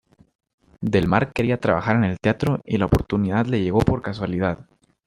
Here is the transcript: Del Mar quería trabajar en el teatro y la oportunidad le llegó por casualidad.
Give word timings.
Del 0.81 1.07
Mar 1.07 1.31
quería 1.31 1.59
trabajar 1.59 1.95
en 1.95 2.05
el 2.05 2.17
teatro 2.19 2.59
y 2.65 2.77
la 2.79 2.85
oportunidad 2.87 3.45
le 3.45 3.61
llegó 3.61 3.81
por 3.81 4.01
casualidad. 4.01 4.65